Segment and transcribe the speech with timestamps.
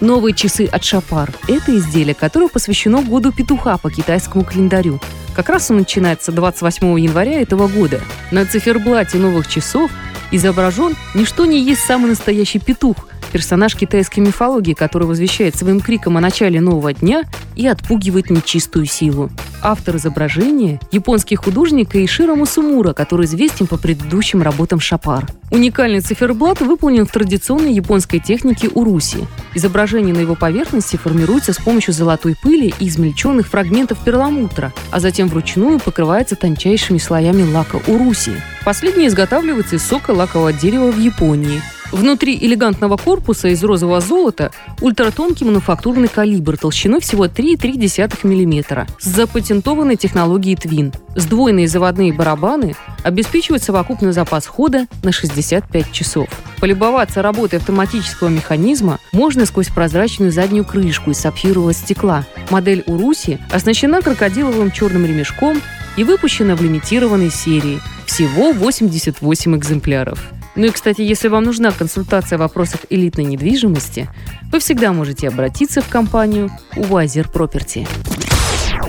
[0.00, 5.00] Новые часы от Шапар– это изделие, которое посвящено году петуха по китайскому календарю.
[5.34, 8.00] Как раз он начинается 28 января этого года.
[8.30, 9.90] На циферблате новых часов
[10.30, 16.16] изображен не что не есть самый настоящий петух– персонаж китайской мифологии, который возвещает своим криком
[16.16, 17.24] о начале нового дня
[17.56, 19.28] и отпугивает нечистую силу.
[19.66, 25.24] Автор изображения– японский художник Эйширо Мусумура, который известен по предыдущим работам Шапар.
[25.50, 29.26] Уникальный циферблат выполнен в традиционной японской технике уруси.
[29.54, 35.28] Изображение на его поверхности формируется с помощью золотой пыли и измельченных фрагментов перламутра, а затем
[35.28, 38.32] вручную покрывается тончайшими слоями лака уруси.
[38.66, 41.62] Последний изготавливается из сока лакового дерева в Японии–
[41.94, 44.50] Внутри элегантного корпуса из розового золота
[44.80, 50.92] ультратонкий мануфактурный калибр толщиной всего 3,3 мм с запатентованной технологией Twin.
[51.14, 56.26] Сдвоенные заводные барабаны обеспечивают совокупный запас хода на 65 часов.
[56.58, 62.26] Полюбоваться работой автоматического механизма можно сквозь прозрачную заднюю крышку из сапфирового стекла.
[62.50, 65.62] Модель Уруси оснащена крокодиловым черным ремешком
[65.96, 67.78] и выпущена в лимитированной серии.
[68.04, 70.18] Всего 88 экземпляров.
[70.56, 74.08] Ну и, кстати, если вам нужна консультация в вопросах элитной недвижимости,
[74.52, 77.88] вы всегда можете обратиться в компанию Wiser Property.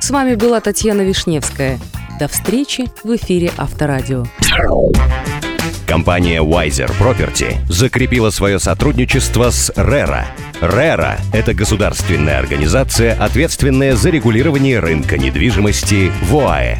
[0.00, 1.78] С вами была Татьяна Вишневская.
[2.18, 4.24] До встречи в эфире Авторадио.
[5.86, 10.24] Компания Wiser Property закрепила свое сотрудничество с RERA.
[10.60, 16.78] RERA– это государственная организация, ответственная за регулирование рынка недвижимости в ОАЭ.